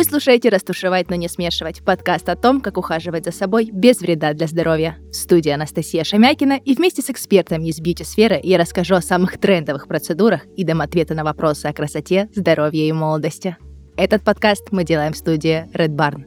[0.00, 4.32] Вы слушаете «Растушевать, но не смешивать»– подкаст о том, как ухаживать за собой без вреда
[4.32, 4.96] для здоровья.
[5.10, 9.88] В студии Анастасия Шамякина и вместе с экспертами из бьюти-сферы я расскажу о самых трендовых
[9.88, 13.58] процедурах и дам ответы на вопросы о красоте, здоровье и молодости.
[13.98, 16.24] Этот подкаст мы делаем в студии Red Barn.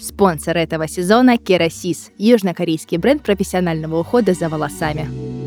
[0.00, 5.39] Спонсор этого сезона– Керасис– южнокорейский бренд профессионального ухода за волосами.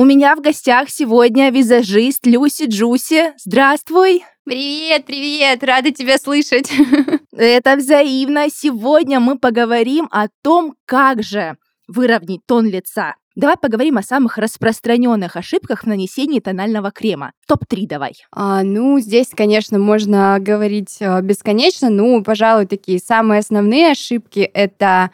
[0.00, 3.34] У меня в гостях сегодня визажист Люси Джуси.
[3.36, 4.24] Здравствуй!
[4.44, 6.72] Привет, привет, рада тебя слышать.
[7.36, 8.46] Это взаимно.
[8.48, 13.16] Сегодня мы поговорим о том, как же выровнять тон лица.
[13.36, 17.32] Давай поговорим о самых распространенных ошибках в нанесении тонального крема.
[17.46, 18.14] Топ-3 давай.
[18.32, 21.90] А, ну, здесь, конечно, можно говорить а, бесконечно.
[21.90, 25.10] Ну, пожалуй, такие самые основные ошибки— это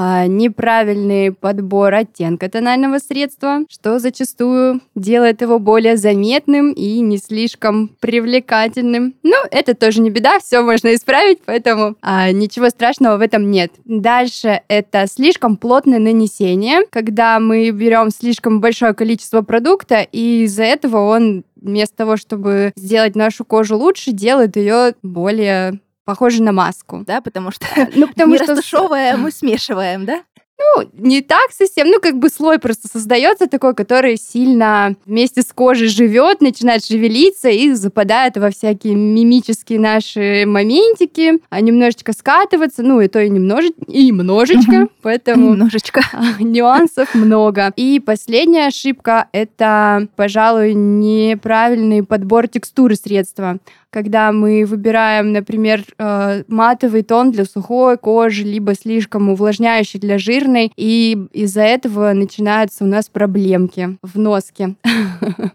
[0.00, 7.88] а, неправильный подбор оттенка тонального средства, что зачастую делает его более заметным и не слишком
[7.98, 9.14] привлекательным.
[9.24, 13.72] Ну, это тоже не беда, все можно исправить, поэтому а, ничего страшного в этом нет.
[13.86, 21.08] Дальше это слишком плотное нанесение, когда мы берем слишком большое количество продукта, и из-за этого
[21.08, 27.04] он вместо того, чтобы сделать нашу кожу лучше, делает ее более похоже на маску.
[27.06, 30.22] Да, потому что ну, потому не что растушевывая, мы смешиваем, да?
[30.58, 35.52] Ну, не так совсем, ну, как бы слой просто создается такой, который сильно вместе с
[35.52, 43.00] кожей живет, начинает шевелиться и западает во всякие мимические наши моментики, а немножечко скатываться, ну,
[43.00, 45.50] и то и немножечко, и немножечко, поэтому...
[45.50, 46.02] Немножечко.
[46.40, 47.72] Нюансов много.
[47.76, 53.58] И последняя ошибка— это, пожалуй, неправильный подбор текстуры средства
[53.90, 60.72] когда мы выбираем, например, э, матовый тон для сухой кожи, либо слишком увлажняющий для жирной,
[60.76, 64.74] и из-за этого начинаются у нас проблемки в носке.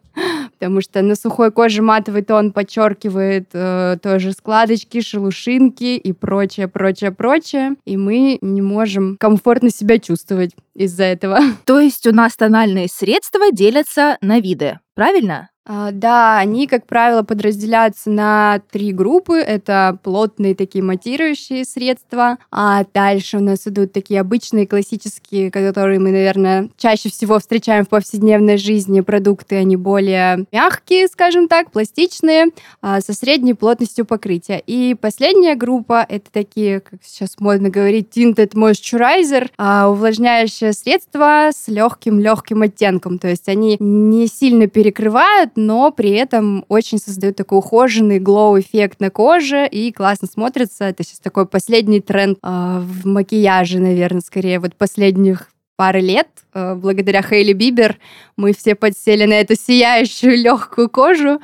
[0.60, 7.12] Потому что на сухой коже матовый тон подчеркивает э, тоже складочки, шелушинки и прочее, прочее,
[7.12, 7.76] прочее.
[7.86, 11.40] И мы не можем комфортно себя чувствовать из-за этого.
[11.66, 15.50] То есть у нас тональные средства делятся на виды, правильно?
[15.66, 19.38] А, да, они, как правило, подразделяются на три группы.
[19.38, 26.12] Это плотные такие матирующие средства, а дальше у нас идут такие обычные классические, которые мы,
[26.12, 29.00] наверное, чаще всего встречаем в повседневной жизни.
[29.00, 32.48] Продукты, они более мягкие, скажем так, пластичные,
[32.82, 34.62] а, со средней плотностью покрытия.
[34.66, 41.70] И последняя группа— это такие, как сейчас модно говорить, tinted moisturizer, а, увлажняющее средство с
[41.70, 43.18] легким-легким оттенком.
[43.18, 49.10] То есть они не сильно перекрывают, но при этом очень создают такой ухоженный глоу-эффект на
[49.10, 50.86] коже и классно смотрится.
[50.86, 52.48] Это сейчас такой последний тренд э,
[52.82, 57.98] в макияже, наверное, скорее вот последних пары лет, э, благодаря Хейли Бибер,
[58.38, 61.40] мы все подсели на эту сияющую легкую кожу.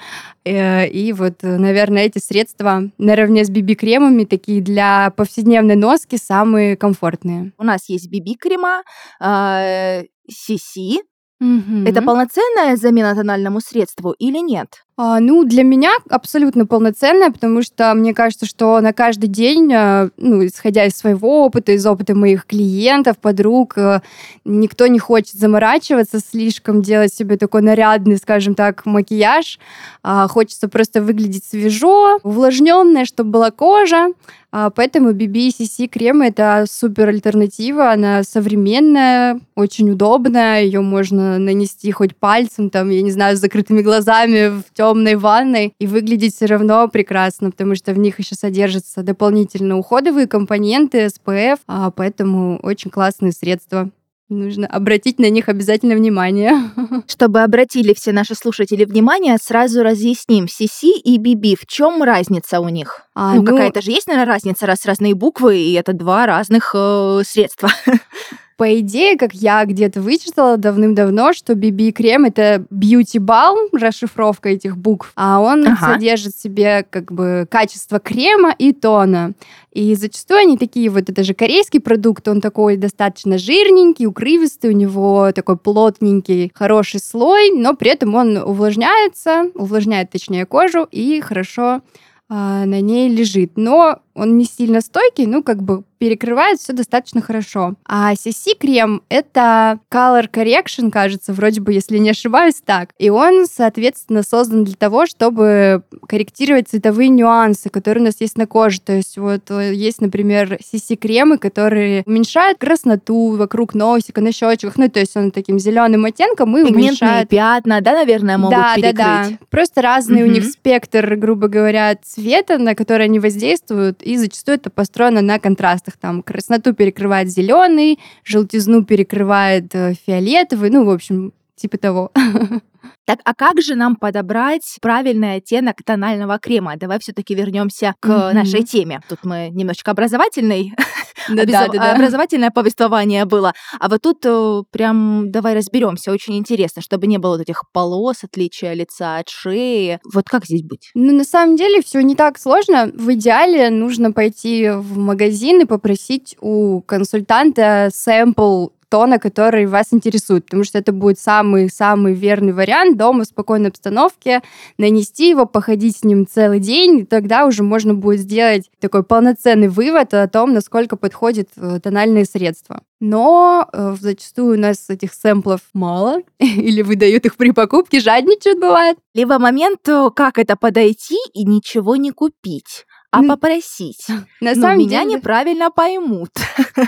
[0.46, 7.54] Э, и вот, наверное, эти средства наравне с BB-кремами такие для повседневной носки самые комфортные.
[7.58, 8.84] У нас есть BB-крема,
[9.20, 11.00] э, CC,
[11.42, 11.86] Угу.
[11.86, 14.84] Это полноценная замена тональному средству или нет?
[15.02, 20.10] А, ну, для меня абсолютно полноценная, потому что мне кажется, что на каждый день, а,
[20.18, 24.02] ну, исходя из своего опыта, из опыта моих клиентов, подруг, а,
[24.44, 29.58] никто не хочет заморачиваться, слишком делать себе такой нарядный, скажем так, макияж.
[30.04, 34.10] А, хочется просто выглядеть свежо, увлажненная, чтобы была кожа.
[34.52, 41.92] А, поэтому BB CC крем это супер альтернатива, она современная, очень удобная, ее можно нанести
[41.92, 46.36] хоть пальцем, там, я не знаю, с закрытыми глазами в темном темной ванной и выглядеть
[46.36, 52.60] все равно прекрасно, потому что в них еще содержатся дополнительно уходовые компоненты, SPF, а поэтому
[52.64, 53.90] очень классные средства.
[54.30, 56.54] Нужно обратить на них обязательно внимание.
[57.08, 60.46] Чтобы обратили все наши слушатели внимание, сразу разъясним.
[60.46, 63.02] CC и BB, в чем разница у них?
[63.16, 66.76] А, ну, ну, какая-то же есть, наверное, разница, раз разные буквы, и это два разных
[66.76, 67.70] э, средства.
[68.60, 75.40] По идее, как я где-то вычитала давным-давно, что BB-крем— это beauty-балм, расшифровка этих букв, а
[75.40, 75.94] он ага.
[75.94, 79.32] содержит в себе как бы качество крема и тона.
[79.72, 84.74] И зачастую они такие, вот это же корейский продукт, он такой достаточно жирненький, укрывистый, у
[84.74, 91.82] него такой плотненький, хороший слой, но при этом он увлажняется, увлажняет точнее кожу и хорошо
[92.28, 93.54] а, на ней лежит.
[93.56, 97.76] Но он не сильно стойкий, ну, как бы перекрывает все достаточно хорошо.
[97.86, 102.92] А CC-крем— это Color Correction, кажется, вроде бы, если не ошибаюсь, так.
[102.98, 108.48] И он, соответственно, создан для того, чтобы корректировать цветовые нюансы, которые у нас есть на
[108.48, 108.80] коже.
[108.80, 114.78] То есть вот э, есть, например, CC-кремы, которые уменьшают красноту вокруг носика, на щечках.
[114.78, 117.30] Ну, то есть он таким зеленым оттенком и Пигментные уменьшает...
[117.30, 118.96] пятна, да, наверное, могут да, перекрыть?
[118.98, 120.30] Да, да, Просто разный Мгм.
[120.30, 125.40] у них спектр, грубо говоря, цвета, на который они воздействуют, и зачастую это построено на
[125.40, 125.89] контрастах.
[125.98, 132.12] Там красноту перекрывает зеленый, желтизну перекрывает э, фиолетовый, ну, в общем, типа того.
[133.06, 136.78] Так, а как же нам подобрать правильный оттенок тонального крема?
[136.78, 138.36] Давай все-таки вернемся к Мгм.
[138.36, 139.02] нашей теме.
[139.10, 140.74] Тут мы немножечко образовательный,
[141.30, 141.92] Да, да, да, да.
[141.94, 143.54] образовательное повествование было.
[143.80, 146.12] А вот тут э, прям давай разберемся.
[146.12, 150.00] Очень интересно, чтобы не было вот этих полос, отличия лица от шеи.
[150.14, 150.92] Вот как здесь быть?
[150.94, 152.92] Ну, на самом деле, все не так сложно.
[152.94, 160.46] В идеале нужно пойти в магазин и попросить у консультанта сэмпл тона, который вас интересует,
[160.46, 164.42] потому что это будет самый-самый верный вариант дома в спокойной обстановке,
[164.78, 169.68] нанести его, походить с ним целый день, и тогда уже можно будет сделать такой полноценный
[169.68, 172.82] вывод о том, насколько подходит э, тональные средства.
[173.00, 178.98] Но э, зачастую у нас этих сэмплов мало, или выдают их при покупке, жадничают бывает.
[179.14, 184.06] Либо момент, э, как это подойти и ничего не купить, а Ну, попросить.
[184.42, 185.16] На Но самом меня деле...
[185.16, 186.30] неправильно поймут.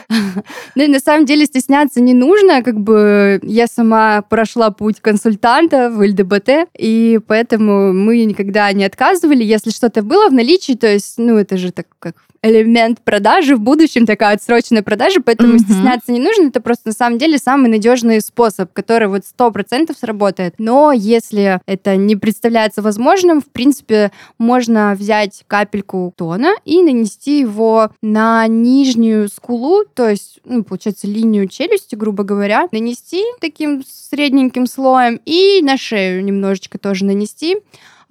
[0.75, 5.89] Ну и на самом деле стесняться не нужно, как бы я сама прошла путь консультанта
[5.89, 11.15] в ЛДБТ, и поэтому мы никогда не отказывали, если что-то было в наличии, то есть,
[11.17, 15.59] ну это же так как элемент продажи в будущем, такая отсроченная продажа, поэтому Мгм.
[15.59, 19.97] стесняться не нужно, это просто на самом деле самый надежный способ, который вот сто процентов
[19.97, 20.55] сработает.
[20.57, 27.89] Но если это не представляется возможным, в принципе, можно взять капельку тона и нанести его
[28.01, 35.19] на нижнюю скулу, то есть, ну, получается, линию челюсти, грубо говоря, нанести таким средненьким слоем
[35.25, 37.57] и на шею немножечко тоже нанести.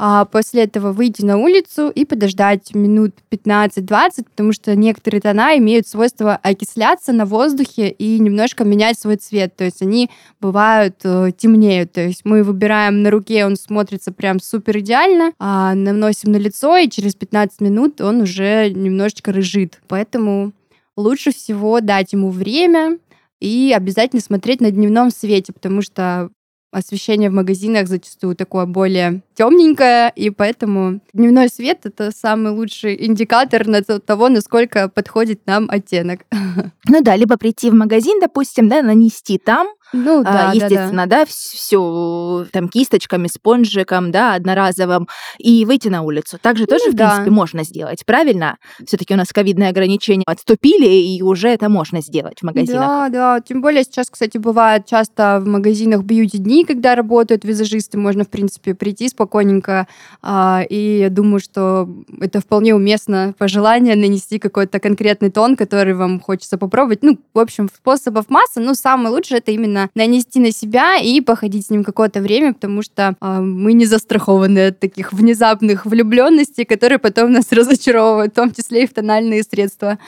[0.03, 5.87] А после этого выйти на улицу и подождать минут 15-20, потому что некоторые тона имеют
[5.87, 9.55] свойство окисляться на воздухе и немножко менять свой цвет.
[9.57, 10.09] То есть они
[10.41, 11.93] бывают э, темнеют.
[11.93, 16.79] То есть мы выбираем на руке, он смотрится прям супер идеально, а наносим на лицо,
[16.79, 19.83] и через 15 минут он уже немножечко рыжит.
[19.87, 20.53] Поэтому
[20.97, 22.97] лучше всего дать ему время
[23.39, 26.31] и обязательно смотреть на дневном свете, потому что
[26.73, 33.67] освещение в магазинах зачастую такое более темненькое, и поэтому дневной свет это самый лучший индикатор
[33.67, 36.21] на то- того, насколько подходит нам оттенок.
[36.89, 40.53] Ну да, либо прийти в магазин, допустим, да, нанести там, Ну а, да, да, да.
[40.53, 45.09] естественно, да, все там кисточками, спонжиком, да, одноразовым,
[45.39, 46.39] и выйти на улицу.
[46.41, 47.09] Также тоже, Ну в да.
[47.11, 48.59] принципе, можно сделать, правильно?
[48.87, 52.81] Все-таки у нас ковидные ограничения отступили, и уже это можно сделать в магазинах.
[52.87, 53.41] Да, да.
[53.41, 58.75] Тем более сейчас, кстати, бывает часто в магазинах бьюти-дни, когда работают визажисты, можно, в принципе,
[58.75, 59.87] прийти спокойненько.
[60.23, 61.89] а, и я думаю, что
[62.21, 67.03] это вполне уместно пожелание нанести какой-то конкретный тон, который вам хочется попробовать.
[67.03, 71.67] Ну, в общем, способов масса, но самое лучшее это именно нанести на себя и походить
[71.67, 76.99] с ним какое-то время, потому что а, мы не застрахованы от таких внезапных влюбленностей, которые
[76.99, 79.99] потом нас разочаровывают, в том числе и в тональные средства.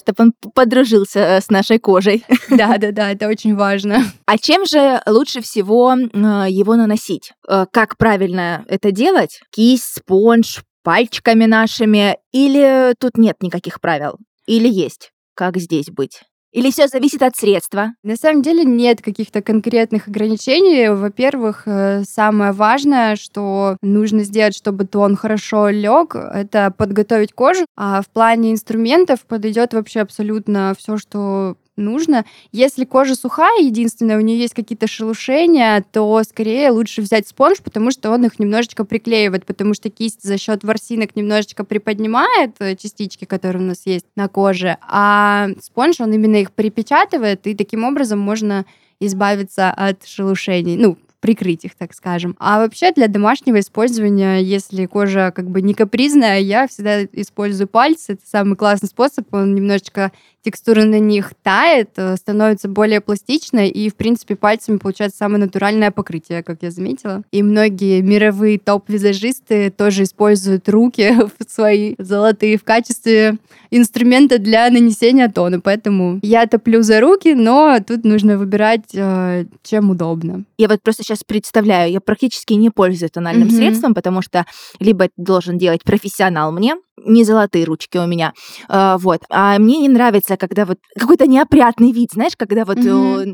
[0.00, 2.24] Чтобы он подружился э, с нашей кожей.
[2.50, 4.04] Да, да, да, это очень важно.
[4.26, 7.32] А чем же лучше всего э, его наносить?
[7.48, 9.40] Э, Как правильно это делать?
[9.50, 12.16] Кисть, спонж, пальчиками нашими?
[12.32, 14.18] Или тут нет никаких правил?
[14.46, 15.10] Или есть?
[15.34, 16.22] Как здесь быть?
[16.52, 17.92] Или все зависит от средства?
[18.02, 20.88] На самом деле нет каких-то конкретных ограничений.
[20.88, 27.66] Во-первых, э, самое важное, что нужно сделать, чтобы тон хорошо лег, это подготовить кожу.
[27.76, 32.24] А в плане инструментов подойдет вообще абсолютно все, что нужно.
[32.52, 37.90] Если кожа сухая, единственное, у нее есть какие-то шелушения, то скорее лучше взять спонж, потому
[37.90, 43.24] что он их немножечко приклеивает, потому что кисть за счет ворсинок немножечко приподнимает э, частички,
[43.24, 48.18] которые у нас есть на коже, а спонж, он именно их припечатывает, и таким образом
[48.18, 48.66] можно
[49.00, 52.36] избавиться от шелушений, ну, прикрыть их, так скажем.
[52.38, 58.12] А вообще для домашнего использования, если кожа как бы не капризная, я всегда использую пальцы.
[58.12, 59.32] Это самый классный способ.
[59.32, 60.12] Он немножечко
[60.48, 65.90] текстура на них тает, э, становится более пластичной, и, в принципе, пальцами получается самое натуральное
[65.90, 67.22] покрытие, как я заметила.
[67.32, 71.14] И многие мировые топ-визажисты тоже используют руки
[71.48, 73.36] свои золотые в качестве
[73.70, 75.60] инструмента для нанесения тона.
[75.60, 80.44] Поэтому я топлю за руки, но тут нужно выбирать, э, чем удобно.
[80.56, 83.56] Я вот просто сейчас представляю, я практически не пользуюсь тональным Мгм.
[83.56, 84.46] средством, потому что
[84.80, 88.32] либо это должен делать профессионал мне, не золотые ручки у меня.
[88.68, 89.22] А, вот.
[89.30, 93.24] А мне не нравится, когда вот какой-то неопрятный вид, знаешь, когда вот mm-hmm.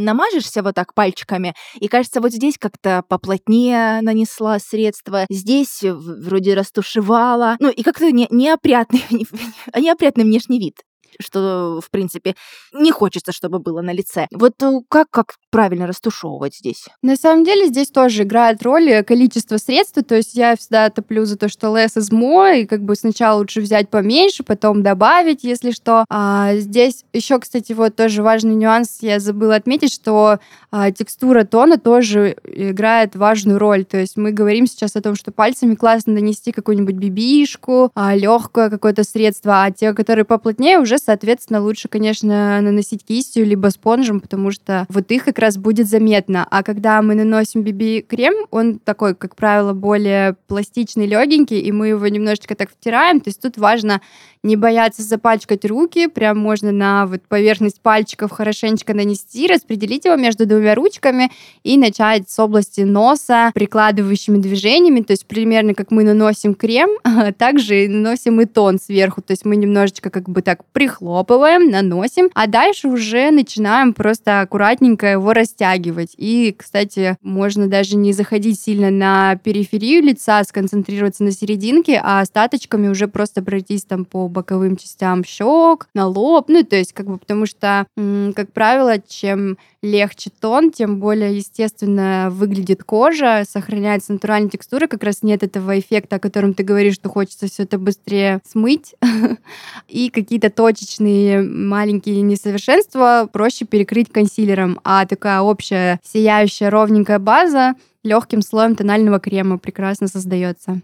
[0.00, 7.56] намажешься вот так пальчиками, и кажется, вот здесь как-то поплотнее нанесла средство, здесь вроде растушевала.
[7.60, 9.04] Ну, и как-то не, неопрятный,
[9.74, 10.76] неопрятный внешний вид
[11.20, 12.34] что, в принципе,
[12.72, 14.26] не хочется, чтобы было на лице.
[14.32, 16.86] Вот э, как, как правильно растушевывать здесь?
[17.02, 21.24] На самом деле здесь тоже играет роль э, количество средств, то есть я всегда топлю
[21.24, 25.44] за то, что less is more, и как бы сначала лучше взять поменьше, потом добавить,
[25.44, 26.04] если что.
[26.08, 30.38] А здесь еще, кстати, вот тоже важный нюанс, я забыла отметить, что
[30.70, 35.32] а, текстура тона тоже играет важную роль, то есть мы говорим сейчас о том, что
[35.32, 41.60] пальцами классно нанести какую-нибудь бибишку, а, легкое какое-то средство, а те, которые поплотнее, уже соответственно,
[41.60, 46.46] лучше, конечно, наносить кистью либо спонжем, потому что вот их как раз будет заметно.
[46.50, 52.06] А когда мы наносим BB-крем, он такой, как правило, более пластичный, легенький, и мы его
[52.08, 53.20] немножечко так втираем.
[53.20, 54.00] То есть тут важно
[54.44, 60.46] не бояться запачкать руки, прям можно на вот поверхность пальчиков хорошенечко нанести, распределить его между
[60.46, 61.32] двумя ручками
[61.64, 66.90] и начать с области носа прикладывающими движениями, то есть примерно как мы наносим крем,
[67.38, 72.46] также наносим и тон сверху, то есть мы немножечко как бы так прихлопываем, наносим, а
[72.46, 76.14] дальше уже начинаем просто аккуратненько его растягивать.
[76.16, 82.88] И, кстати, можно даже не заходить сильно на периферию лица, сконцентрироваться на серединке, а остаточками
[82.88, 87.18] уже просто пройтись там по боковым частям щек, на лоб, ну, то есть как бы
[87.18, 94.86] потому что, как правило, чем легче тон, тем более естественно выглядит кожа, сохраняется натуральная текстура,
[94.86, 98.94] как раз нет этого эффекта, о котором ты говоришь, что хочется все это быстрее смыть,
[99.88, 100.50] и какие-то
[100.84, 109.18] точечные маленькие несовершенства проще перекрыть консилером, а такая общая сияющая ровненькая база легким слоем тонального
[109.18, 110.80] крема прекрасно создается.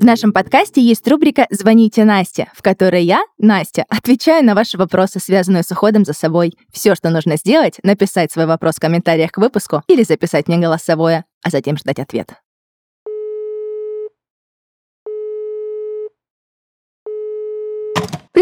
[0.00, 5.20] В нашем подкасте есть рубрика «Звоните Насте», в которой я, Настя, отвечаю на ваши вопросы,
[5.20, 6.54] связанные с уходом за собой.
[6.72, 11.24] Все, что нужно сделать, написать свой вопрос в комментариях к выпуску или записать мне голосовое,
[11.44, 12.34] а затем ждать ответ.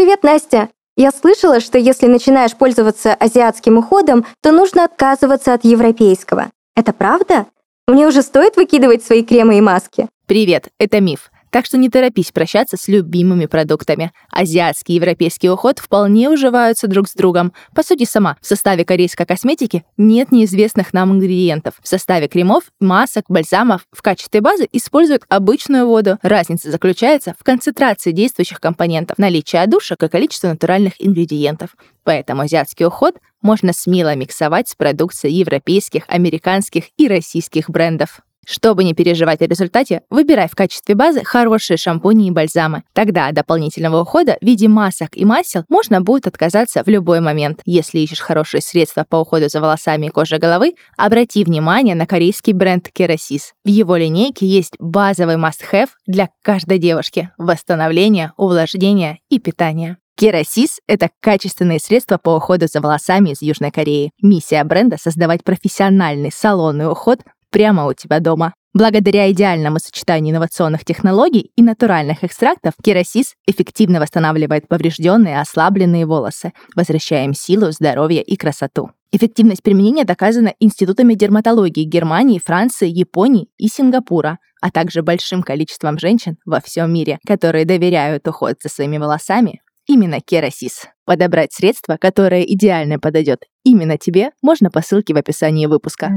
[0.01, 0.69] Привет, Настя!
[0.97, 6.49] Я слышала, что если начинаешь пользоваться азиатским уходом, то нужно отказываться от европейского.
[6.75, 7.45] Это правда?
[7.87, 10.07] Мне уже стоит выкидывать свои кремы и маски?
[10.25, 11.30] Привет, это миф.
[11.51, 14.13] Так что не торопись прощаться с любимыми продуктами.
[14.31, 17.51] Азиатский и европейский уход вполне уживаются друг с другом.
[17.75, 21.75] По сути, сама, в составе корейской косметики нет неизвестных нам ингредиентов.
[21.83, 26.17] В составе кремов, масок, бальзамов в качестве базы используют обычную воду.
[26.21, 31.75] Разница заключается в концентрации действующих компонентов, наличии одушек и количестве натуральных ингредиентов.
[32.03, 38.21] Поэтому азиатский уход можно смело миксовать с продукцией европейских, американских и российских брендов.
[38.45, 42.83] Чтобы не переживать о результате, выбирай в качестве базы хорошие шампуни и бальзамы.
[42.93, 47.61] Тогда от дополнительного ухода в виде масок и масел можно будет отказаться в любой момент.
[47.65, 52.53] Если ищешь хорошие средства по уходу за волосами и кожей головы, обрати внимание на корейский
[52.53, 53.51] бренд Kerasis.
[53.63, 59.97] В его линейке есть базовый must-have для каждой девушки– восстановление, увлажнение и питание.
[60.15, 64.11] Керасис— это качественные средства по уходу за волосами из Южной Кореи.
[64.21, 67.21] Миссия бренда— создавать профессиональный салонный уход
[67.51, 68.53] прямо у тебя дома.
[68.73, 76.53] Благодаря идеальному сочетанию инновационных технологий и натуральных экстрактов, керосис эффективно восстанавливает поврежденные и ослабленные волосы,
[76.73, 78.91] возвращая им силу, здоровье и красоту.
[79.11, 86.37] Эффективность применения доказана институтами дерматологии Германии, Франции, Японии и Сингапура, а также большим количеством женщин
[86.45, 90.87] во всем мире, которые доверяют уход за своими волосами именно Керасис.
[91.05, 96.09] Подобрать средство, которое идеально подойдет именно тебе, можно по ссылке в описании выпуска.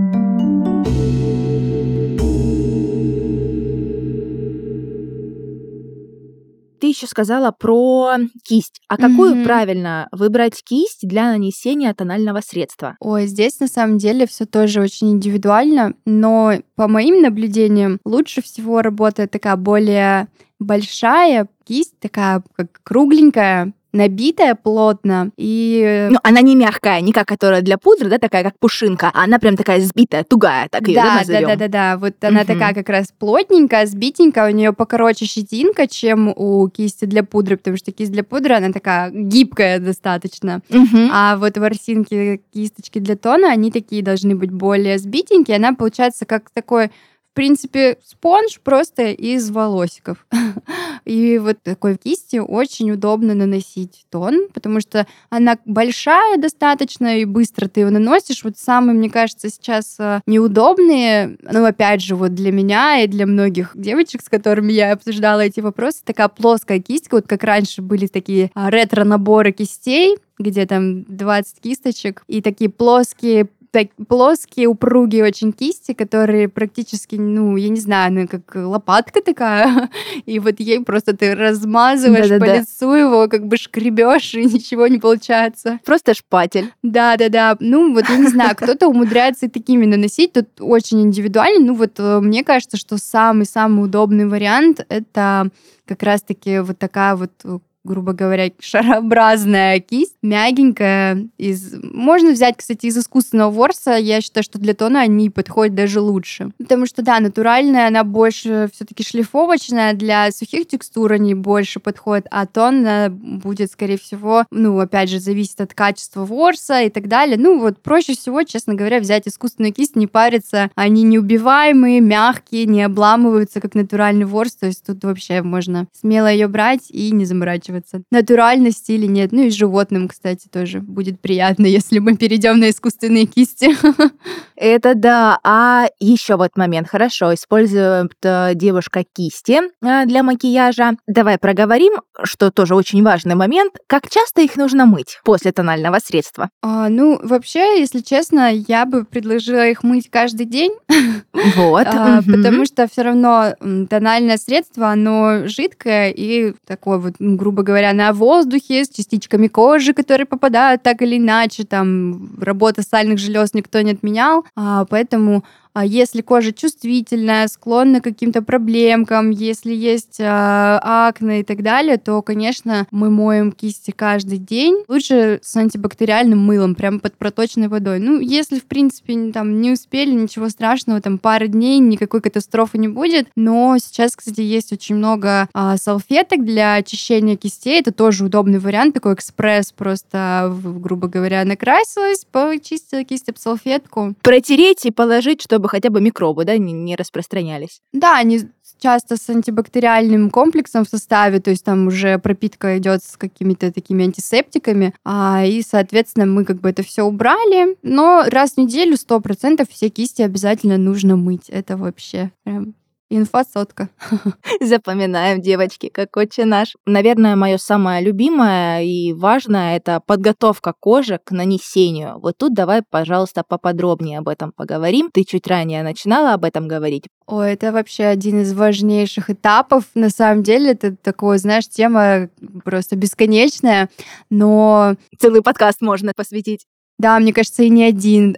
[6.85, 8.83] Ты еще сказала про кисть.
[8.89, 9.45] А какую mm-hmm.
[9.45, 12.97] правильно выбрать кисть для нанесения тонального средства?
[13.01, 18.83] Ой, здесь на самом деле все тоже очень индивидуально, но по моим наблюдениям лучше всего
[18.83, 26.09] работает такая более большая кисть, такая как кругленькая, набитая плотно и...
[26.11, 29.39] Ну, она не мягкая, не как которая для пудры, да, такая как пушинка, а она
[29.39, 32.49] прям такая сбитая, тугая, так ее да, да, да, да, да, вот она угу.
[32.49, 37.77] такая как раз плотненькая, сбитенькая, у нее покороче щетинка, чем у кисти для пудры, потому
[37.77, 40.99] что кисть для пудры, она такая гибкая достаточно, угу.
[41.13, 46.51] а вот ворсинки, кисточки для тона, они такие должны быть более сбитенькие, она получается как
[46.51, 46.91] такой
[47.35, 50.27] принципе, спонж просто из волосиков.
[51.05, 57.69] И вот такой кисти очень удобно наносить тон, потому что она большая достаточно, и быстро
[57.69, 58.43] ты его наносишь.
[58.43, 63.27] Вот самые, мне кажется, сейчас э, неудобные, ну, опять же, вот для меня и для
[63.27, 68.07] многих девочек, с которыми я обсуждала эти вопросы, такая плоская кисть, вот как раньше были
[68.07, 75.53] такие а, ретро-наборы кистей, где там 20 кисточек, и такие плоские так, плоские, упругие очень
[75.53, 79.91] кисти, которые практически, ну, я не знаю, ну, как лопатка такая,
[80.27, 82.53] и вот ей просто ты размазываешь Да-да-да.
[82.53, 85.81] по лицу его, как бы шкребешь, и ничего не получается.
[85.85, 86.73] Просто шпатель.
[86.85, 87.57] Да-да-да.
[87.59, 91.67] Ну, вот я не знаю, кто-то умудряется и такими наносить, тут очень индивидуально.
[91.67, 95.51] Ну, вот э, мне кажется, что самый-самый удобный вариант— это
[95.85, 101.29] как раз-таки вот такая вот э, грубо говоря, шарообразная кисть, мягенькая.
[101.37, 101.75] Из...
[101.83, 103.93] Можно взять, кстати, из искусственного ворса.
[103.93, 106.51] Я считаю, что для тона они подходят даже лучше.
[106.59, 109.93] Потому что, да, натуральная, она больше все-таки шлифовочная.
[109.93, 115.61] Для сухих текстур они больше подходят, а тон будет, скорее всего, ну, опять же, зависит
[115.61, 117.37] от качества ворса и так далее.
[117.39, 120.71] Ну, вот проще всего, честно говоря, взять искусственную кисть, не париться.
[120.75, 124.55] Они неубиваемые, мягкие, не обламываются, как натуральный ворс.
[124.55, 129.33] То есть тут вообще можно смело ее брать и не заморачиваться заморачиваться, натуральность или нет.
[129.33, 133.71] Ну и животным, кстати, тоже будет приятно, если мы перейдем на искусственные кисти.
[134.57, 135.39] Это да.
[135.45, 136.89] А еще вот момент.
[136.89, 140.93] Хорошо, использует э, девушка кисти э, для макияжа.
[141.07, 143.75] Давай проговорим, что тоже очень важный момент.
[143.87, 146.51] Как часто их нужно мыть после тонального средства?
[146.63, 150.73] А, ну, вообще, если честно, я бы предложила их мыть каждый день.
[151.57, 151.87] Вот.
[151.87, 152.33] а, угу.
[152.33, 153.55] Потому что все равно
[153.91, 160.27] тональное средство, оно жидкое и такое вот, грубо говоря, на воздухе с частичками кожи, которые
[160.27, 161.65] попадают так или иначе.
[161.65, 165.45] Там работа сальных желез никто не отменял, а, поэтому
[165.75, 171.99] а если кожа чувствительная, склонна к каким-то проблемкам, если есть э, акне и так далее,
[171.99, 174.85] то, конечно, мы моем кисти каждый день.
[174.87, 177.99] Лучше с антибактериальным мылом, прямо под проточной водой.
[177.99, 182.89] Ну, если, в принципе, там не успели, ничего страшного, там пара дней, никакой катастрофы не
[182.89, 183.27] будет.
[183.35, 187.81] Но сейчас, кстати, есть очень много э, салфеток для очищения кистей.
[187.81, 194.15] Это тоже удобный вариант, такой экспресс, просто, грубо говоря, накрасилась, почистила кисть об салфетку.
[194.23, 197.81] Протереть и положить, чтобы чтобы хотя бы микробы да, не, не распространялись.
[197.93, 198.43] Да, они
[198.81, 204.05] часто с антибактериальным комплексом в составе, то есть там уже пропитка идет с какими-то такими
[204.05, 209.21] антисептиками, а, и, соответственно, мы как бы это все убрали, но раз в неделю сто
[209.21, 211.49] процентов все кисти обязательно нужно мыть.
[211.49, 212.75] Это вообще прям
[213.11, 213.91] Инфосотка.
[214.61, 216.75] Запоминаем, девочки, как отче наш.
[216.87, 222.19] Наверное, мое самое любимое и важное— это подготовка кожи к нанесению.
[222.19, 225.11] Вот тут давай, пожалуйста, поподробнее об этом поговорим.
[225.13, 227.05] Ты чуть ранее начинала об этом говорить.
[227.27, 229.85] О, это вообще один из важнейших этапов.
[229.95, 232.29] На самом деле, это такое, знаешь, тема
[232.65, 233.91] просто бесконечная,
[234.31, 234.97] но...
[235.19, 236.67] Целый подкаст можно посвятить.
[236.99, 238.37] Да, мне кажется, и не один.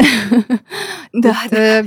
[1.12, 1.84] Да, да.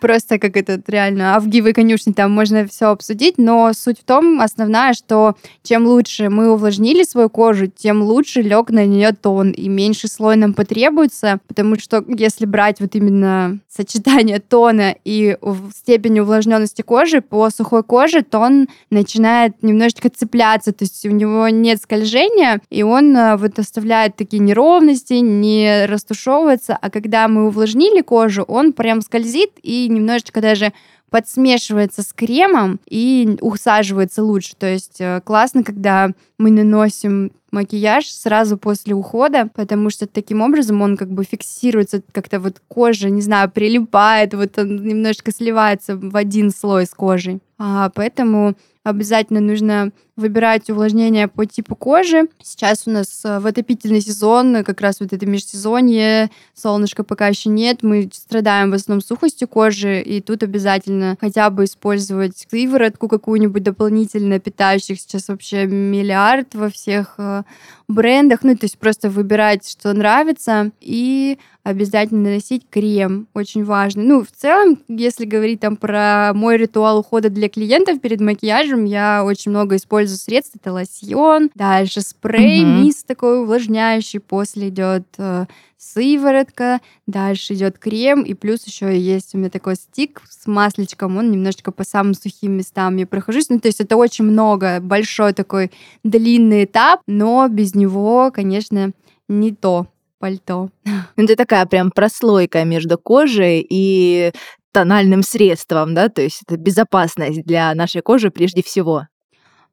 [0.00, 4.94] Просто как этот реально авгиевой конюшни, там можно все обсудить, но суть в том, основная,
[4.94, 10.08] что чем лучше мы увлажнили свою кожу, тем лучше лег на нее тон, и меньше
[10.08, 15.36] слой нам потребуется, потому что если брать вот именно сочетание тона и
[15.74, 21.80] степень увлажненности кожи, по сухой коже тон начинает немножечко цепляться, то есть у него нет
[21.80, 28.42] скольжения, и он э, вот оставляет такие неровности, не растушевывается, а когда мы увлажнили кожу,
[28.42, 30.72] он прям скользит и немножечко даже
[31.12, 34.56] подсмешивается с кремом и усаживается лучше.
[34.58, 40.80] То есть э, классно, когда мы наносим макияж сразу после ухода, потому что таким образом
[40.80, 46.16] он как бы фиксируется, как-то вот кожа, не знаю, прилипает, вот он немножечко сливается в
[46.16, 47.40] один слой с кожей.
[47.58, 52.28] А, поэтому обязательно нужно выбирать увлажнение по типу кожи.
[52.42, 57.48] Сейчас у нас э, в отопительный сезон, как раз вот это межсезонье, солнышка пока еще
[57.50, 63.62] нет, мы страдаем в основном сухостью кожи, и тут обязательно хотя бы использовать сыворотку какую-нибудь
[63.62, 65.00] дополнительно питающих.
[65.00, 67.42] Сейчас вообще миллиард во всех э,
[67.88, 74.02] брендах, ну, то есть просто выбирать, что нравится, и обязательно наносить крем, очень важно.
[74.02, 79.22] Ну, в целом, если говорить там про мой ритуал ухода для клиентов перед макияжем, я
[79.24, 80.56] очень много использую средств.
[80.56, 82.82] Это лосьон, дальше спрей, mm-hmm.
[82.82, 85.46] мисс такой увлажняющий, после идет э,
[85.78, 91.30] сыворотка, дальше идет крем, и плюс еще есть у меня такой стик с масличком, он
[91.30, 93.48] немножечко по самым сухим местам я прохожусь.
[93.50, 95.70] Ну, то есть это очень много, большой такой
[96.02, 98.92] длинный этап, но без него, конечно,
[99.28, 99.86] не то
[100.22, 100.70] пальто.
[101.16, 104.30] Это такая прям прослойка между кожей и
[104.70, 109.08] тональным средством, да, то есть это безопасность для нашей кожи прежде всего.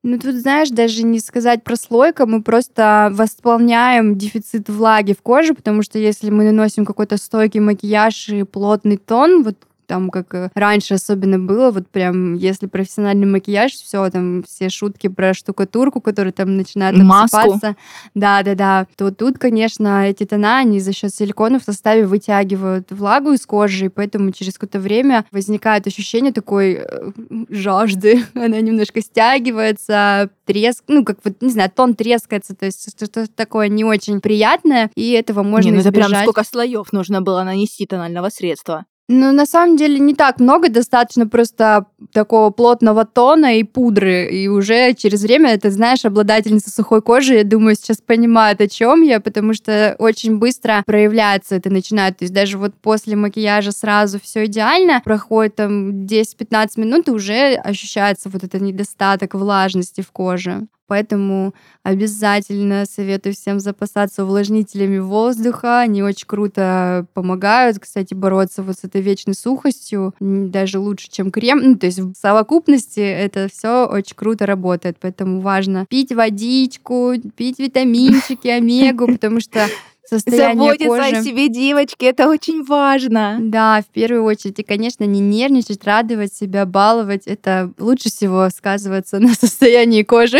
[0.02, 5.84] Ну, тут, знаешь, даже не сказать прослойка, мы просто восполняем дефицит влаги в коже, потому
[5.84, 9.56] что если мы наносим какой-то стойкий макияж и плотный тон, вот
[9.90, 15.08] там, как э, раньше особенно было, вот прям, если профессиональный макияж, все, там, все шутки
[15.08, 17.76] про штукатурку, которая там начинает обсыпаться.
[18.14, 18.86] Да-да-да.
[18.96, 23.86] То тут, конечно, эти тона, они за счет силикона в составе вытягивают влагу из кожи,
[23.86, 27.12] и поэтому через какое-то время возникает ощущение такой э,
[27.50, 28.24] жажды.
[28.36, 33.70] Она немножко стягивается, треск, ну, как вот, не знаю, тон трескается, то есть что-то такое
[33.70, 36.00] не очень приятное, и этого можно не, ну, избежать.
[36.00, 38.86] это прям сколько слоев нужно было нанести тонального средства.
[39.12, 44.30] Ну, на самом деле, не так много, достаточно просто такого плотного тона и пудры.
[44.30, 49.02] И уже через время, ты знаешь, обладательница сухой кожи, я думаю, сейчас понимает, о чем
[49.02, 52.18] я, потому что очень быстро проявляется это начинает.
[52.18, 57.56] То есть даже вот после макияжа сразу все идеально, проходит там 10-15 минут, и уже
[57.56, 60.68] ощущается вот этот недостаток влажности в коже.
[60.90, 65.82] Поэтому обязательно советую всем запасаться увлажнителями воздуха.
[65.82, 70.16] Они очень круто помогают, кстати, бороться вот с этой вечной сухостью.
[70.20, 71.62] Даже лучше, чем крем.
[71.64, 74.98] Ну, то есть в совокупности это все очень круто работает.
[75.00, 79.68] Поэтому важно пить водичку, пить витаминчики, омегу, потому что
[80.10, 81.18] состояние Заботиться кожи.
[81.18, 83.38] о себе, девочки, это очень важно.
[83.40, 84.60] Да, в первую очередь.
[84.60, 87.28] И, конечно, не нервничать, радовать себя, баловать.
[87.28, 90.40] Это лучше всего сказывается на состоянии кожи.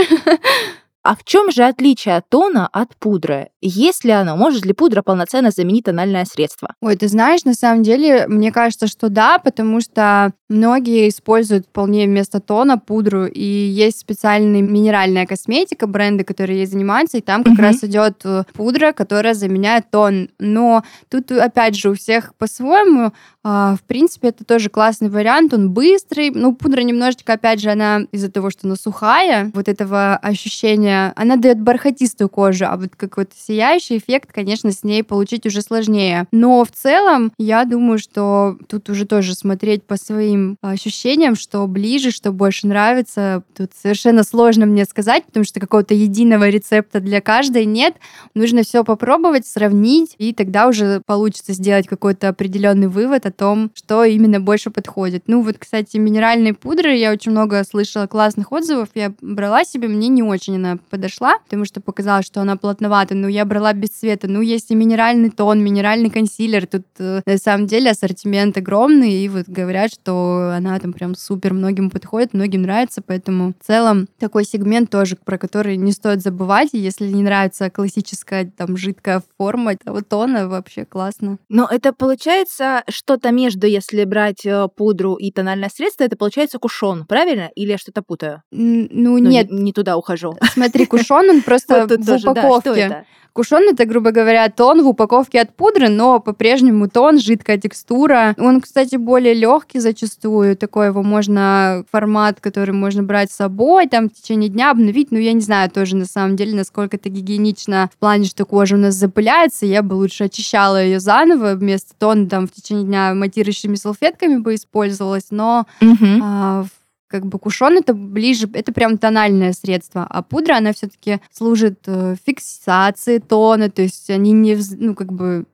[1.02, 3.50] А в чем же отличие тона от пудры?
[3.62, 4.36] Есть ли оно?
[4.36, 6.76] Может ли пудра полноценно заменить тональное средство?
[6.82, 12.06] Ой, ты знаешь, на самом деле, мне кажется, что да, потому что многие используют вполне
[12.06, 17.54] вместо тона пудру, и есть специальная минеральная косметика, бренды, которые ей занимаются, и там как
[17.54, 17.62] угу.
[17.62, 20.30] раз идет э, пудра, которая заменяет тон.
[20.40, 23.14] Но тут, опять же, у всех по-своему.
[23.44, 26.32] А, в принципе, это тоже классный вариант, он быстрый.
[26.32, 31.36] Ну, пудра немножечко, опять же, она из-за того, что она сухая, вот этого ощущения, она
[31.36, 36.28] дает бархатистую кожу, а вот какой-то сияющий эффект, конечно, с ней получить уже сложнее.
[36.32, 42.12] Но в целом, я думаю, что тут уже тоже смотреть по своим ощущениям, что ближе,
[42.12, 43.44] что больше нравится.
[43.56, 47.96] Тут совершенно сложно мне сказать, потому что какого-то единого рецепта для каждой нет.
[48.36, 54.04] Нужно все попробовать, сравнить, и тогда уже получится сделать какой-то определенный вывод о том, что
[54.04, 55.24] именно больше подходит.
[55.28, 60.08] Ну вот, кстати, минеральные пудры, я очень много слышала классных отзывов, я брала себе, мне
[60.08, 64.28] не очень она подошла, потому что показалось, что она плотновата, но я брала без цвета.
[64.28, 69.30] Ну, есть и минеральный тон, минеральный консилер, тут э, на самом деле ассортимент огромный, и
[69.30, 74.46] вот говорят, что она там прям супер многим подходит, многим нравится, поэтому в целом такой
[74.46, 80.02] сегмент тоже, про который не стоит забывать, если не нравится классическая там жидкая форма этого
[80.02, 81.38] тона, вообще классно.
[81.50, 86.60] Но это получается, что что-то между, если брать э, пудру и тональное средство, это получается
[86.60, 87.50] кушон, правильно?
[87.56, 88.44] Или я что-то путаю?
[88.52, 89.50] Ну, ну нет.
[89.50, 90.38] Не, не туда ухожу.
[90.54, 93.06] Смотри, кушон, он просто в упаковке.
[93.34, 98.36] Кушон это, грубо говоря, тон в упаковке от пудры, но по-прежнему тон, жидкая текстура.
[98.38, 100.19] Он, кстати, более легкий зачастую.
[100.22, 105.12] Такой его можно формат, который можно брать с собой, там в течение дня обновить.
[105.12, 108.76] Ну, я не знаю тоже на самом деле, насколько это гигиенично в плане, что кожа
[108.76, 109.66] у нас запыляется.
[109.66, 114.56] Я бы лучше очищала ее заново вместо тона там в течение дня матирующими салфетками бы
[114.56, 115.28] использовалась.
[115.32, 116.06] Но угу.
[116.22, 116.70] а, в
[117.10, 122.16] как бы кушон это ближе, это прям тональное средство, а пудра, она все-таки служит э,
[122.24, 125.46] фиксации тона, то есть они не, ну, как бы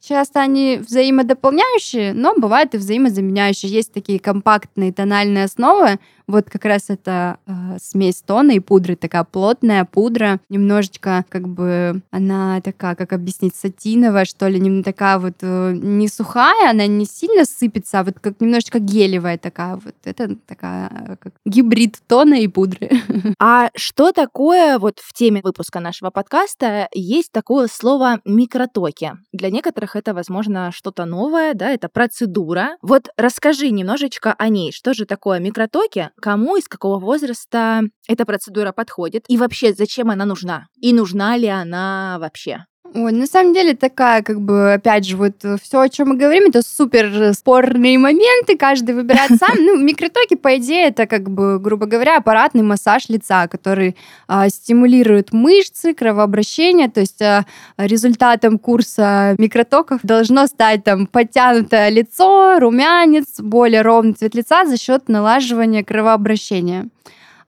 [0.00, 3.70] часто они взаимодополняющие, но бывают и взаимозаменяющие.
[3.70, 9.24] Есть такие компактные тональные основы, вот как раз это э, смесь тона и пудры, такая
[9.24, 15.36] плотная пудра, немножечко как бы она такая, как объяснить, сатиновая, что ли, не такая вот
[15.40, 19.94] э, не сухая, она не сильно сыпется, а вот как немножечко гелевая такая вот.
[20.04, 22.90] Это такая э, как гибрид тона и пудры.
[23.40, 29.12] А что такое вот в теме выпуска нашего подкаста есть такое слово микротоки?
[29.32, 32.76] Для некоторых это, возможно, что-то новое, да, это процедура.
[32.82, 34.72] Вот расскажи немножечко о ней.
[34.72, 36.10] Что же такое микротоки?
[36.20, 40.66] Кому из какого возраста эта процедура подходит и вообще зачем она нужна?
[40.80, 42.64] И нужна ли она вообще?
[42.94, 46.16] Ой, на самом деле такая, как бы, опять же, вот э, все, о чем мы
[46.16, 49.56] говорим, это супер спорные моменты, каждый выбирает сам.
[49.58, 53.94] Ну, микротоки, по идее, это, как бы, грубо говоря, аппаратный массаж лица, который
[54.26, 57.44] а, стимулирует мышцы, кровообращение, то есть а,
[57.76, 65.08] результатом курса микротоков должно стать там подтянутое лицо, румянец, более ровный цвет лица за счет
[65.08, 66.88] налаживания кровообращения.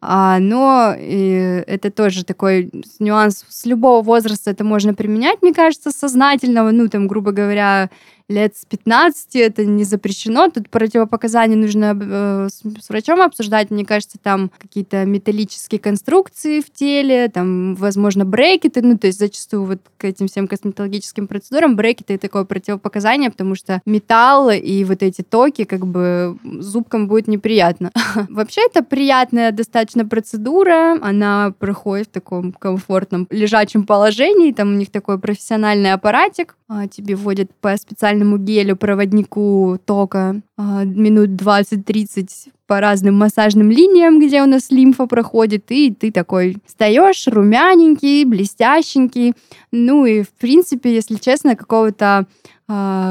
[0.03, 3.45] А, но и это тоже такой нюанс.
[3.49, 7.91] С любого возраста это можно применять, мне кажется, сознательного, ну, там, грубо говоря,
[8.31, 10.49] лет с 15, это не запрещено.
[10.49, 13.71] Тут противопоказания нужно э, с, с врачом обсуждать.
[13.71, 18.83] Мне кажется, там какие-то металлические конструкции в теле, там, возможно, брекеты.
[18.83, 23.83] Ну, то есть зачастую вот к этим всем косметологическим процедурам брекеты— такое противопоказание, потому что
[23.85, 27.91] металл и вот эти токи, как бы зубкам будет неприятно.
[28.29, 30.99] Вообще, это приятная достаточно процедура.
[31.03, 34.53] Она проходит в таком комфортном лежачем положении.
[34.53, 36.57] Там у них такой профессиональный аппаратик.
[36.69, 37.77] А, тебе вводят по
[38.21, 42.29] специальному гелю, проводнику тока а, минут 20-30
[42.67, 49.35] по разным массажным линиям, где у нас лимфа проходит, и ты такой встаешь румяненький, блестященький.
[49.73, 52.27] Ну и, в принципе, если честно, какого-то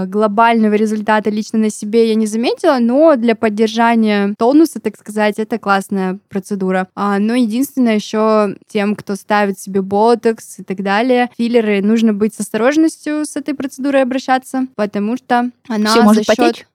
[0.08, 5.58] глобального результата лично на себе я не заметила, но для поддержания тонуса, так сказать, это
[5.58, 6.88] классная процедура.
[6.95, 12.34] А, но единственное еще тем, кто ставит себе ботокс и так далее, филлеры, нужно быть
[12.34, 16.38] с осторожностью с этой процедурой обращаться, потому что она Все может за счет...
[16.38, 16.65] потечь?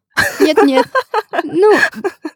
[0.40, 0.86] Нет, нет.
[1.42, 1.72] Ну,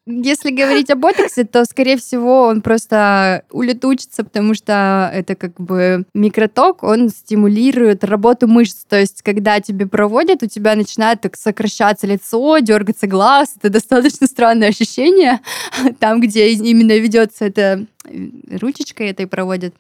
[0.07, 6.05] если говорить о ботоксе, то, скорее всего, он просто улетучится, потому что это как бы
[6.15, 8.85] микроток, он стимулирует работу мышц.
[8.89, 13.55] То есть, когда тебе проводят, у тебя начинает так сокращаться лицо, дергаться глаз.
[13.57, 15.41] Это достаточно странное ощущение.
[15.99, 17.87] Там, где именно ведется это
[18.61, 19.75] ручечкой этой проводят.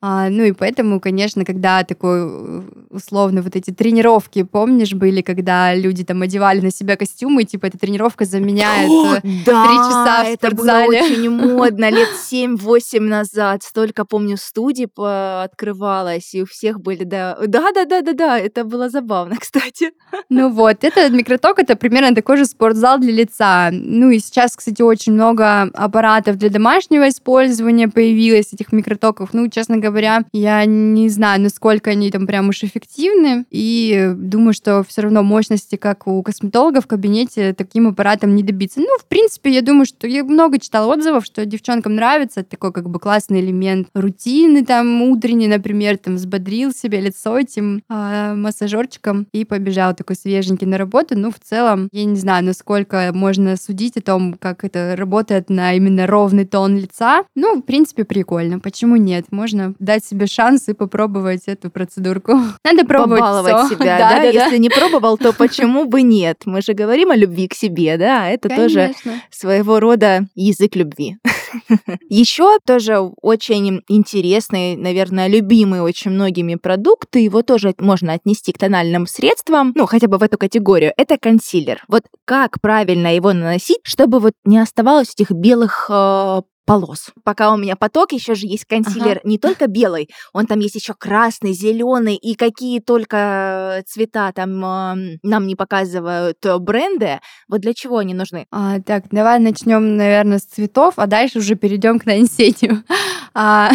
[0.00, 5.74] А, ну и поэтому, конечно, когда такой э, условно вот эти тренировки, помнишь, были, когда
[5.74, 10.24] люди там одевали на себя костюмы, типа эта тренировка заменяет О, э, три да, часа
[10.24, 11.02] в это было спортзале.
[11.02, 13.64] очень модно лет 7-8 назад.
[13.64, 17.36] Столько, помню, студий открывалось, и у всех были, да.
[17.44, 19.90] Да-да-да-да-да, это было забавно, кстати.
[20.28, 23.70] Ну вот, это микроток, это примерно такой же спортзал для лица.
[23.72, 29.30] Ну и сейчас, кстати, очень много аппаратов для домашнего использования появилось, этих микротоков.
[29.32, 29.87] Ну, честно говоря,
[30.32, 35.76] я не знаю, насколько они там прям уж эффективны, и думаю, что все равно мощности,
[35.76, 38.80] как у косметолога в кабинете, таким аппаратом не добиться.
[38.80, 42.88] Ну, в принципе, я думаю, что я много читала отзывов, что девчонкам нравится, такой как
[42.88, 49.44] бы классный элемент рутины, там, утренний, например, там, взбодрил себе лицо этим а, массажерчиком и
[49.44, 51.16] побежал такой свеженький на работу.
[51.18, 55.74] Ну, в целом, я не знаю, насколько можно судить о том, как это работает на
[55.74, 57.24] именно ровный тон лица.
[57.34, 58.60] Ну, в принципе, прикольно.
[58.60, 59.26] Почему нет?
[59.30, 62.32] Можно дать себе шанс и попробовать эту процедурку.
[62.64, 63.76] Надо пробовать Побаловать всё.
[63.76, 64.22] себя, да?
[64.22, 66.42] Если не пробовал, то почему бы нет?
[66.44, 68.28] Мы же говорим о любви к себе, да?
[68.28, 69.22] Это тоже Конечно.
[69.30, 71.18] своего рода язык любви.
[72.08, 78.58] Еще тоже очень интересный, наверное, любимый очень многими продукт, и его тоже можно отнести к
[78.58, 81.82] тональным средствам, ну, хотя бы в эту категорию, это консилер.
[81.88, 87.10] Вот как правильно его наносить, чтобы вот не оставалось этих белых э, полос.
[87.24, 90.94] Пока у меня поток, еще же есть консилер не только белый, он там есть еще
[90.94, 97.20] красный, зеленый и какие только цвета там э, нам не показывают э, бренды.
[97.48, 98.46] Вот для чего они нужны?
[98.50, 102.84] А, так, давай начнем, наверное, с цветов, а дальше уже перейдем к нанесению.
[103.34, 103.70] А,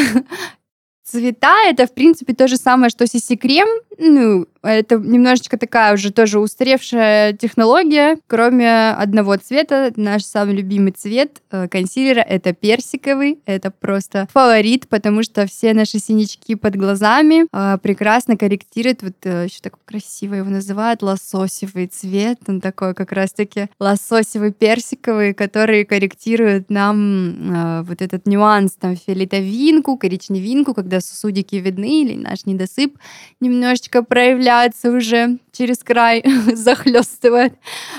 [1.03, 3.67] цвета это, в принципе, то же самое, что CC-крем.
[3.99, 9.91] Ну, это немножечко такая уже тоже устаревшая технология, кроме одного цвета.
[9.97, 13.39] Наш самый любимый цвет э, консилера— это персиковый.
[13.45, 19.45] Это просто фаворит, потому что все наши синячки под глазами э, прекрасно корректирует, вот э,
[19.45, 22.39] еще так красиво его называют, лососевый цвет.
[22.47, 30.73] Он такой как раз-таки лососевый персиковый, который корректирует нам вот этот нюанс, там, фиолетовинку, коричневинку,
[30.73, 32.97] когда сосудики видны или наш недосып
[33.39, 37.53] немножечко проявляется уже через край, захлестывает.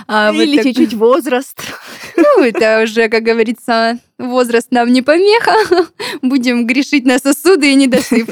[0.06, 1.58] А, вот Или так- чуть-чуть возраст.
[2.16, 5.54] ну, это уже, как говорится, возраст нам не помеха.
[6.22, 8.28] Будем грешить на сосуды и недосып.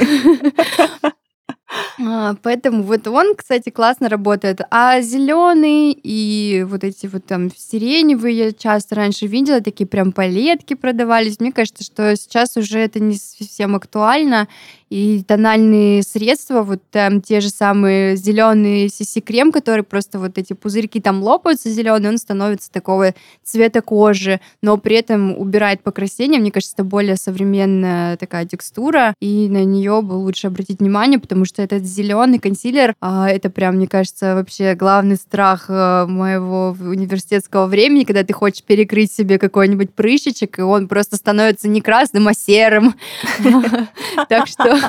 [2.04, 4.60] А, Поэтому вот он, кстати, классно работает.
[4.70, 10.74] А зеленый и вот эти вот там сиреневые я часто раньше видела, такие прям палетки
[10.74, 11.40] продавались.
[11.40, 14.48] Мне кажется, что сейчас уже это не совсем актуально.
[14.92, 21.00] И тональные средства, вот там те же самые зеленые CC-крем, который просто вот эти пузырьки
[21.00, 26.38] там лопаются зеленые, он становится такого цвета кожи, но при этом убирает покраснение.
[26.38, 31.46] Мне кажется, это более современная такая текстура, и на нее бы лучше обратить внимание, потому
[31.46, 37.64] что этот зеленый консилер, а, это прям, мне кажется, вообще главный страх а, моего университетского
[37.64, 42.34] времени, когда ты хочешь перекрыть себе какой-нибудь прыщичек, и он просто становится не красным, а
[42.34, 42.94] серым.
[44.28, 44.81] Так что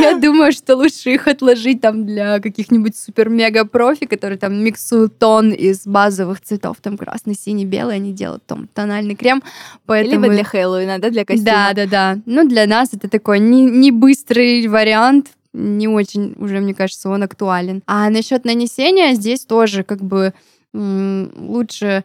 [0.00, 5.86] я думаю, что лучше их отложить там для каких-нибудь супер-мега-профи, которые там миксуют тон из
[5.86, 9.42] базовых цветов, там красный, синий, белый, они делают там тональный крем.
[9.86, 10.22] Поэтому...
[10.22, 11.44] Либо для Хэллоуина, да, для костюма.
[11.44, 12.18] Да, да, да.
[12.26, 17.22] Ну, для нас это такой не, не быстрый вариант, не очень уже, мне кажется, он
[17.22, 17.82] актуален.
[17.86, 20.32] А насчет нанесения здесь тоже как бы
[20.72, 22.04] лучше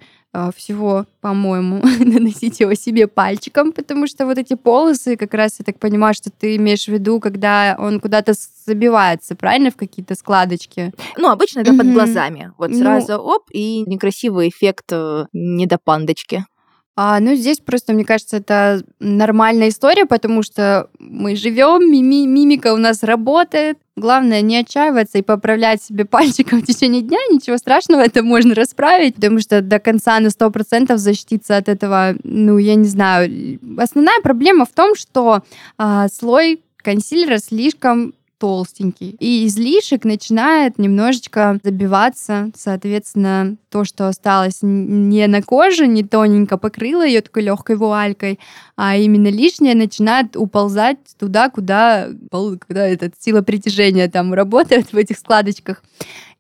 [0.56, 5.80] всего, по-моему, наносить его себе пальчиком, потому что вот эти полосы, как раз я так
[5.80, 8.34] понимаю, что ты имеешь в виду, когда он куда-то
[8.66, 10.94] забивается, правильно, в какие-то складочки?
[11.18, 11.78] Ну, обычно это mm-hmm.
[11.78, 12.54] под глазами.
[12.58, 12.80] Вот ну...
[12.80, 16.46] сразу оп, и некрасивый эффект э, недопандочки.
[16.98, 22.74] А, ну, здесь просто, мне кажется, это нормальная история, потому что мы живем, мими мимика
[22.74, 23.78] у нас работает.
[23.98, 27.18] Главное не отчаиваться и поправлять себе пальчиком в течение дня.
[27.30, 32.58] Ничего страшного, это можно расправить, потому что до конца на 100% защититься от этого, ну,
[32.58, 33.60] я не знаю.
[33.78, 35.44] Основная проблема в том, что
[35.78, 38.14] а, слой консилера слишком
[38.46, 39.16] толстенький.
[39.20, 47.04] И излишек начинает немножечко забиваться, соответственно, то, что осталось не на коже, не тоненько покрыло
[47.04, 48.40] ее такой легкой вуалькой,
[48.76, 55.18] а именно лишнее начинает уползать туда, куда, куда эта сила притяжения там работает в этих
[55.18, 55.82] складочках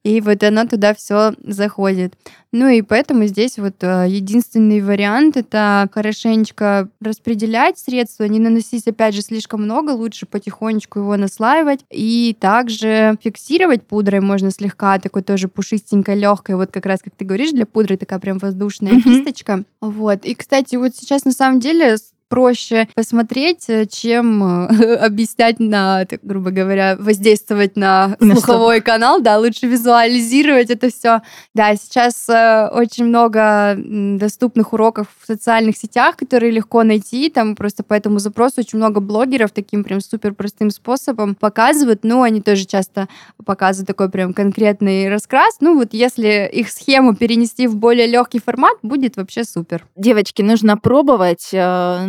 [0.05, 2.13] и вот оно туда все заходит.
[2.51, 9.15] Ну и поэтому здесь вот э, единственный вариант это хорошенечко распределять средства, не наносить опять
[9.15, 15.47] же слишком много, лучше потихонечку его наслаивать и также фиксировать пудрой можно слегка, такой тоже
[15.47, 19.01] пушистенькой, легкой, вот как раз как ты говоришь, для пудры такая прям воздушная mm-hmm.
[19.01, 19.63] кисточка.
[19.81, 20.23] Вот.
[20.23, 26.19] И, кстати, вот сейчас на самом деле проще посмотреть, э, чем э, объяснять на, так,
[26.23, 28.85] грубо говоря, воздействовать на, на слуховой что?
[28.85, 31.21] канал, да, лучше визуализировать это все.
[31.53, 37.83] Да, сейчас э, очень много доступных уроков в социальных сетях, которые легко найти, там просто
[37.83, 42.65] по этому запросу очень много блогеров таким прям супер простым способом показывают, ну, они тоже
[42.65, 43.07] часто
[43.45, 48.77] показывают такой прям конкретный раскрас, ну, вот если их схему перенести в более легкий формат,
[48.81, 49.85] будет вообще супер.
[49.95, 51.49] Девочки, нужно пробовать,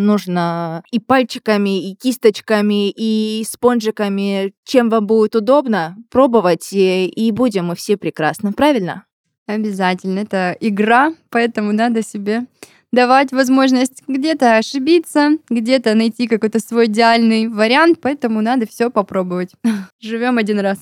[0.06, 7.76] нужно и пальчиками, и кисточками, и спонжиками, чем вам будет удобно, пробовать, и будем мы
[7.76, 9.04] все прекрасно, правильно?
[9.46, 10.20] Обязательно.
[10.20, 12.46] Это игра, поэтому надо себе
[12.92, 19.52] давать возможность где-то ошибиться, где-то найти какой-то свой идеальный вариант, поэтому надо все попробовать.
[20.00, 20.78] Живем один раз.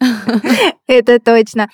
[0.86, 1.68] Это точно.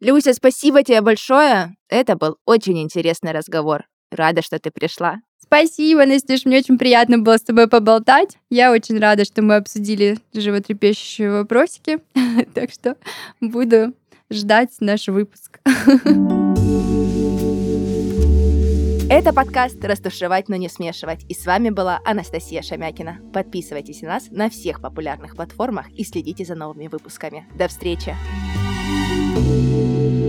[0.00, 1.76] Люся, спасибо тебе большое.
[1.88, 3.84] Это был очень интересный разговор.
[4.10, 5.16] Рада, что ты пришла.
[5.52, 8.38] Спасибо, Настюш, мне очень приятно было с тобой поболтать.
[8.48, 11.98] Я очень рада, что мы обсудили животрепещущие вопросики.
[12.54, 12.96] так что
[13.38, 13.92] буду
[14.30, 15.60] ждать наш выпуск.
[19.10, 21.26] Это подкаст «Растушевать, но не смешивать».
[21.28, 23.18] И с вами была Анастасия Шамякина.
[23.34, 27.46] Подписывайтесь на нас на всех популярных платформах и следите за новыми выпусками.
[27.58, 28.16] До встречи!
[29.34, 30.21] thank you